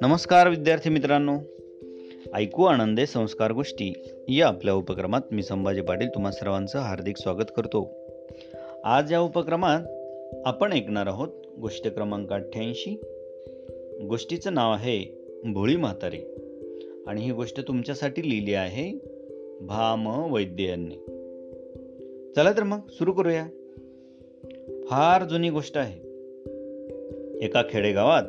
नमस्कार 0.00 0.48
विद्यार्थी 0.48 0.90
मित्रांनो. 0.90 1.38
ऐकू 2.34 2.64
आनंदे 2.64 3.06
संस्कार 3.06 3.52
गोष्टी 3.52 4.10
या 4.28 4.46
आपल्या 4.46 4.74
उपक्रमात 4.74 5.20
मी 5.30 5.42
संभाजी 5.42 5.80
पाटील 5.80 6.08
तुम्हा 6.08 6.32
सर्वांचं 6.32 6.78
हार्दिक 6.78 7.16
स्वागत 7.16 7.52
करतो. 7.56 7.90
आज 8.84 9.12
या 9.12 9.20
उपक्रमात 9.20 9.80
आपण 10.46 10.72
ऐकणार 10.72 11.06
आहोत 11.06 11.28
गोष्ट 11.58 11.88
क्रमांक 11.88 12.32
अठ्ठ्याऐंशी. 12.32 13.00
गोष्टीचं 14.08 14.54
नाव 14.54 14.72
आहे 14.72 15.26
भोळी 15.44 15.76
म्हातारी. 15.76 16.34
आणि 17.06 17.22
ही 17.22 17.32
गोष्ट 17.32 17.68
तुमच्यासाठी 17.68 18.30
लिहिली 18.30 18.54
आहे 18.54 18.98
भाम 19.60 20.32
वैद्य 20.32 20.64
यांनी 20.64 20.94
चला 22.36 22.52
तर 22.52 22.62
मग 22.62 22.78
सुरू 22.88 23.12
करूया. 23.12 23.46
फार 24.92 25.24
जुनी 25.24 25.50
गोष्ट 25.50 25.78
आहे. 25.78 25.98
एका 27.44 27.62
खेडेगावात 27.70 28.22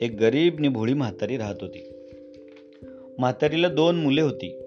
एक 0.00 0.16
गरीब 0.20 0.60
नि 0.60 0.68
भोळी 0.68 0.94
म्हातारी 0.94 1.36
राहत 1.36 1.54
होती. 1.60 1.92
म्हातारीला 3.18 3.68
दोन 3.68 3.96
मुले 3.96 4.20
होती. 4.20 4.62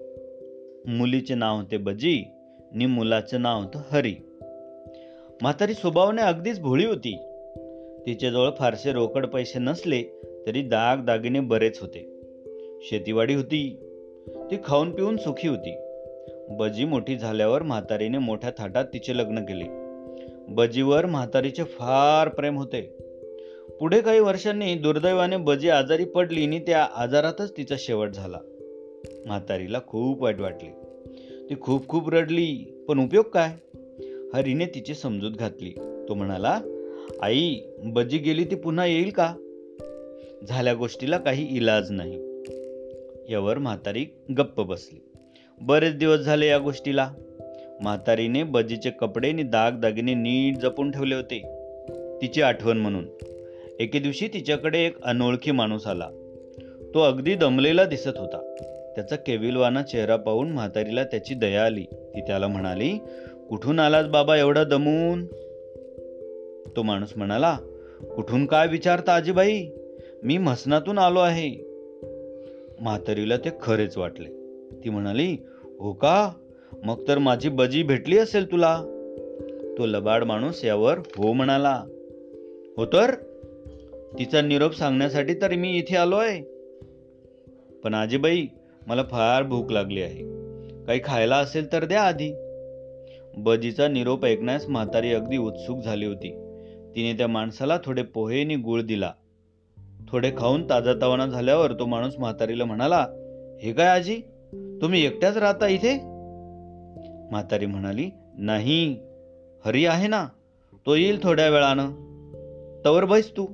मुलीचे 0.86 1.34
नाव 1.34 1.56
होते 1.56 1.76
बजी 1.76 2.24
नि 2.74 2.86
मुलाचं 2.86 3.42
नाव 3.42 3.60
होतं 3.60 3.80
हरी. 3.90 4.14
म्हातारी 5.42 5.74
स्वभावाने 5.74 6.22
अगदीच 6.22 6.60
भोळी 6.60 6.86
होती. 6.86 7.16
तिच्याजवळ 8.06 8.50
फारसे 8.58 8.92
रोकड 8.92 9.26
पैसे 9.26 9.58
नसले 9.58 10.02
तरी 10.46 10.62
दाग 10.62 10.96
दागिने 11.04 11.40
बरेच 11.40 11.78
होते. 11.80 12.20
शेतीवाडी 12.82 13.34
होती. 13.34 13.76
ती 14.50 14.56
खाऊन 14.64 14.90
पिऊन 14.90 15.16
सुखी 15.16 15.48
होती. 15.48 15.76
बजी 16.50 16.84
मोठी 16.84 17.16
झाल्यावर 17.16 17.62
म्हातारीने 17.62 18.18
मोठ्या 18.18 18.50
थाटात 18.58 18.84
तिचे 18.84 19.16
लग्न 19.16 19.38
केले. 19.38 19.83
बजीवर 20.48 21.06
म्हातारीचे 21.06 21.64
फार 21.64 22.28
प्रेम 22.28 22.56
होते. 22.56 22.80
पुढे 23.80 24.00
काही 24.00 24.20
वर्षांनी 24.20 24.74
दुर्दैवाने 24.74 25.36
बजी 25.36 25.68
आजारी 25.68 26.04
पडली 26.04 26.44
आणि 26.44 26.58
त्या 26.58 26.88
आजारातच 26.96 27.56
तिचा 27.56 27.74
शेवट 27.78 28.08
झाला. 28.08 28.38
म्हातारीला 29.26 29.80
खूप 29.86 30.22
वाईट 30.22 30.40
वाटले. 30.40 30.70
ती 31.50 31.54
खूप 31.60 31.88
खूप 31.88 32.10
रडली 32.10 32.84
पण 32.88 33.04
उपयोग 33.04 33.24
काय? 33.24 33.50
हरीने 34.34 34.66
तिची 34.66 34.94
समजूत 34.94 35.32
घातली. 35.32 35.70
तो 36.08 36.14
म्हणाला 36.14 36.60
आई 37.22 37.56
बजी 37.84 38.18
गेली 38.18 38.44
ती 38.44 38.54
पुन्हा 38.54 38.86
येईल 38.86 39.10
का? 39.10 39.34
झाल्या 40.48 40.74
गोष्टीला 40.74 41.18
काही 41.18 41.56
इलाज 41.56 41.90
नाही. 41.90 42.20
यावर 43.32 43.58
म्हातारी 43.58 44.06
गप्प 44.38 44.60
बसली. 44.60 45.00
बरेच 45.60 45.94
दिवस 45.94 46.18
झाले 46.18 46.46
या 46.46 46.58
गोष्टीला. 46.58 47.12
म्हातारीने 47.80 48.42
बजीचे 48.42 48.90
कपडे 48.90 49.28
आणि 49.28 49.42
दाग 49.42 49.72
दागिने 49.72 50.14
नीट 50.14 50.58
जपून 50.58 50.90
ठेवले 50.90 51.14
होते. 51.14 51.42
तिची 52.22 52.42
आठवण 52.42 52.78
म्हणून. 52.78 53.06
एके 53.80 53.98
दिवशी 53.98 54.28
तिच्याकडे 54.28 54.78
एक 54.78 55.02
अनोळखी 55.02 55.50
माणूस 55.50 55.86
आला. 55.86 56.08
तो 56.94 57.00
अगदी 57.00 57.34
दमलेला 57.34 57.84
दिसत 57.84 58.18
होता. 58.18 58.54
त्याचा 58.94 59.16
केविलवाना 59.16 59.82
चेहरा 59.82 60.16
पाहून 60.16 60.50
म्हातारीला 60.50 61.04
त्याची 61.04 61.34
दया 61.34 61.64
आली. 61.64 61.84
ती 61.92 62.20
त्याला 62.20 62.48
म्हणाली 62.48 62.98
कुठून 63.48 63.78
आलास 63.78 64.06
बाबा 64.06 64.36
एवढा 64.36 64.64
दमून? 64.64 65.26
तो 66.76 66.82
माणूस 66.82 67.12
म्हणाला 67.16 67.58
कुठून 68.16 68.46
काय 68.46 68.66
विचारता 68.66 69.14
आजीबाई? 69.14 69.66
मी 70.22 70.38
म्हसनातून 70.38 70.98
आलो 70.98 71.18
आहे. 71.18 71.50
म्हातारीला 72.80 73.36
ते 73.36 73.48
खरेच 73.62 73.96
वाटले. 73.96 74.28
ती 74.84 74.90
म्हणाली 74.90 75.36
हो 75.78 75.92
का? 75.92 76.32
मग 76.82 77.08
तर 77.08 77.18
माझी 77.18 77.48
बजी 77.48 77.82
भेटली 77.82 78.18
असेल 78.18 78.52
तुला. 78.52 78.82
तो 79.78 79.86
लबाड 79.86 80.24
माणूस 80.24 80.64
यावर 80.64 80.98
हो 80.98 81.32
म्हणाला. 81.32 81.82
हो 82.76 82.86
तर? 82.86 83.14
तिचा 84.18 84.40
निरोप 84.40 84.72
सांगण्यासाठी 84.72 85.34
तर 85.34 85.54
मी 85.54 85.76
इथे 85.76 85.96
आलो 85.96 86.16
आहे 86.16 86.42
पण 87.84 87.94
आजीबाई 87.94 88.46
मला 88.86 89.02
फार 89.02 89.42
भूक 89.42 89.72
लागली 89.72 90.02
आहे. 90.02 90.22
काही 90.84 91.00
खायला 91.04 91.36
असेल 91.36 91.72
तर 91.72 91.84
द्या 91.84 92.02
आधी. 92.02 92.32
बजीचा 93.36 93.88
निरोप 93.88 94.24
ऐकण्यास 94.24 94.68
म्हातारी 94.68 95.12
अगदी 95.12 95.36
उत्सुक 95.36 95.82
झाली 95.84 96.06
होती. 96.06 96.30
तिने 96.96 97.12
त्या 97.12 97.28
माणसाला 97.28 97.78
थोडे 97.84 98.02
पोहे 98.02 98.40
आणि 98.40 98.56
गुळ 98.56 98.82
दिला. 98.82 99.12
थोडे 100.08 100.32
खाऊन 100.38 100.70
ताजातवाना 100.70 101.26
झाल्यावर 101.26 101.72
तो 101.72 101.86
माणूस 101.86 102.14
म्हातारीला 102.18 102.64
म्हणाला 102.64 103.06
हे 103.62 103.72
काय 103.72 103.86
आजी? 103.86 104.16
तुम्ही 104.82 105.06
एकट्याच 105.06 105.36
राहता 105.36 105.68
इथे? 105.68 106.13
म्हातारी 107.34 107.66
म्हणाली 107.66 108.10
नाही 108.38 108.98
हरी 109.64 109.86
आहे 109.86 110.08
ना? 110.08 110.26
तो 110.86 110.94
येईल 110.94 111.18
थोड्या 111.22 111.50
वेळानं. 111.50 111.90
तवर 112.84 113.04
बैस 113.04 113.32
तू. 113.36 113.46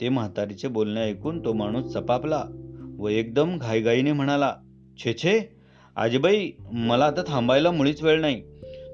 ते 0.00 0.08
म्हातारीचे 0.08 0.68
बोलणे 0.68 1.00
ऐकून 1.00 1.44
तो 1.44 1.52
माणूस 1.52 1.92
चपापला 1.92 2.44
व 2.98 3.08
एकदम 3.08 3.58
घाईघाईने 3.58 4.12
म्हणाला 4.12 4.56
छे 4.98 5.12
छे 5.12 5.56
आजीबाई 5.96 6.50
मला 6.72 7.04
आता 7.04 7.22
थांबायला 7.26 7.70
मुळीच 7.70 8.02
वेळ 8.02 8.20
नाही. 8.20 8.42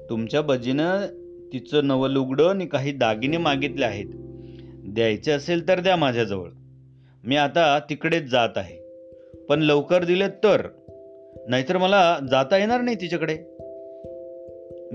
तुमच्या 0.09 0.41
बजीनं 0.41 1.05
तिचं 1.53 1.87
नवं 1.87 2.09
लुगडं 2.09 2.49
आणि 2.49 2.65
काही 2.65 2.91
दागिने 2.91 3.37
मागितले 3.37 3.85
आहेत. 3.85 4.05
द्यायचे 4.85 5.31
असेल 5.31 5.67
तर 5.67 5.79
द्या 5.79 5.95
माझ्याजवळ. 5.95 6.49
मी 7.23 7.35
आता 7.35 7.79
तिकडेच 7.79 8.23
जात 8.23 8.49
आहे. 8.55 8.77
पण 9.49 9.59
लवकर 9.61 10.03
दिलेत 10.03 10.29
तर. 10.29 10.67
नाहीतर 11.49 11.77
मला 11.77 12.19
जाता 12.31 12.57
येणार 12.57 12.81
नाही 12.81 12.97
तिच्याकडे. 13.01 13.37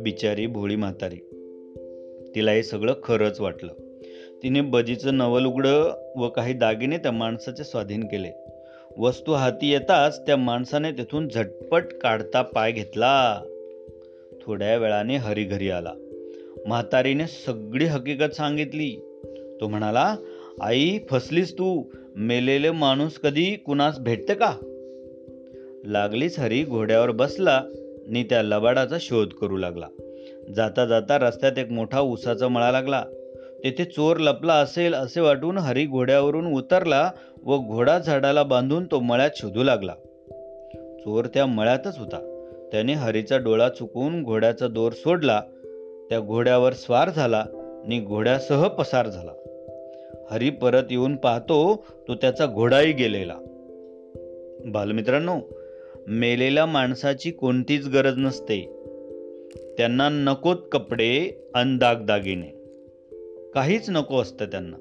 बिचारी 0.03 0.47
भोळी 0.47 0.76
म्हातारी. 0.76 1.16
तिला 2.34 2.50
हे 2.50 2.62
सगळं 2.62 2.92
खरंच 3.03 3.41
वाटलं. 3.41 3.72
तिने 4.42 4.60
बजीचं 4.60 5.16
नवल 5.16 5.44
उघडं 5.44 6.10
व 6.16 6.28
काही 6.28 6.54
दागिने 6.54 6.98
त्या 6.98 7.12
माणसाचे 7.12 7.64
स्वाधीन 7.64 8.04
केले. 8.04 8.31
वस्तू 8.98 9.32
हाती 9.32 9.72
येताच 9.72 10.26
त्या 10.26 10.36
माणसाने 10.36 10.92
तिथून 10.92 11.28
झटपट 11.28 11.84
काढता 12.03 12.42
पाय 12.42 12.72
घेतला. 12.72 13.42
थोड्या 14.42 14.76
वेळाने 14.76 15.16
हरी 15.16 15.44
घरी 15.44 15.70
आला. 15.70 15.92
म्हातारीने 16.66 17.26
सगळी 17.26 17.84
हकीकत 17.84 18.34
सांगितली. 18.34 18.97
तो 19.60 19.69
म्हणाला 19.69 20.16
आई 20.60 20.98
फसलीस 21.10 21.53
तू. 21.53 21.82
मेलेले 22.16 22.70
माणूस 22.70 23.19
कधी 23.19 23.56
कुणास 23.56 23.98
भेटते 23.98 24.34
का? 24.34 24.68
लागलीच 25.84 26.39
हरी 26.39 26.65
घोड्यावर 26.65 27.11
बसला 27.11 27.62
आणि 28.09 28.25
त्या 28.25 28.43
लबाडाचा 28.43 28.97
शोध 29.00 29.28
करू 29.28 29.56
लागला. 29.56 29.87
जाता 30.56 30.87
जाता 30.87 31.19
रस्त्यात 31.19 31.59
एक 31.59 31.71
मोठा 31.71 32.00
उसाचा 32.00 32.49
मळा 32.49 32.72
लागला. 32.72 33.05
तेथे 33.65 33.84
चोर 33.84 34.16
लपला 34.16 34.55
असेल 34.55 34.94
असे 34.94 35.21
वाटून 35.21 35.59
हरी 35.59 35.87
घोड्यावरून 35.87 36.47
उतरला 36.47 37.11
व 37.44 37.59
घोडा 37.59 37.99
झाडाला 37.99 38.43
बांधून 38.43 38.84
तो 38.84 39.00
मळ्यात 39.00 39.31
शोधू 39.37 39.62
लागला. 39.62 39.93
चोर 40.99 41.25
त्या 41.34 41.47
मळ्यातच 41.47 41.99
होता. 41.99 42.34
त्याने 42.72 42.93
हरीचा 42.93 43.37
डोळा 43.37 43.69
चुकवून 43.69 44.22
घोड्याचा 44.22 44.69
दोर 44.69 44.93
सोडला. 44.93 45.43
त्या 46.10 46.21
घोड्यावर 46.21 46.72
स्वार 46.72 47.10
झाला 47.10 47.45
आणि 47.84 48.00
घोड्यासह 48.00 48.69
पसार 48.69 49.09
झाला. 49.09 49.33
हरी 50.31 50.50
परत 50.50 50.83
येऊन 50.91 51.16
पाहतो 51.16 51.84
तो 52.09 52.15
त्याचा 52.15 52.47
घोडाही 52.47 52.93
गेलेला. 52.93 53.34
बालमित्रांनो 54.66 55.41
मेलेल्या 56.11 56.67
माणसाची 56.67 57.31
कोणतीच 57.31 57.89
गरज 57.89 58.15
नसते. 58.17 58.83
त्यांना 59.77 60.09
नकोत 60.09 60.57
कपडे 60.73 61.31
अंदाग 61.55 61.97
दागदागिने. 61.97 62.47
काहीच 63.55 63.91
नको 63.91 64.21
असतं 64.21 64.47
त्यांना. 64.47 64.77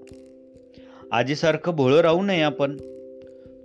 आजीसारखं 1.11 1.71
भोळं 1.71 1.97
राहू 1.97 2.23
नये 2.23 2.41
आपण. 2.41 2.77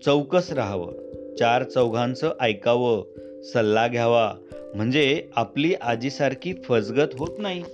चौकस 0.04 0.52
राहावं. 0.52 0.92
चार 1.38 1.62
चौघांचं 1.62 2.32
ऐकावं. 2.40 3.04
सल्ला 3.42 3.88
घ्यावा. 3.88 4.34
म्हणजे 4.74 5.28
आपली 5.36 5.74
आजीसारखी 5.74 6.54
फसगत 6.54 7.08
होत 7.18 7.38
नाही. 7.38 7.64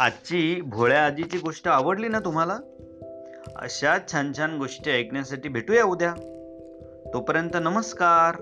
आजची 0.00 0.60
भोळ्या 0.60 1.06
आजीची 1.06 1.38
गोष्ट 1.38 1.68
आवडली 1.68 2.08
ना 2.08 2.18
तुम्हाला? 2.18 2.58
अशा 3.56 3.98
छान 4.12 4.32
छान 4.36 4.58
गोष्टी 4.58 4.90
ऐकण्यासाठी 4.90 5.48
भेटूया 5.48 5.84
उद्या. 5.84 6.14
तोपर्यंत 7.12 7.56
नमस्कार. 7.56 8.36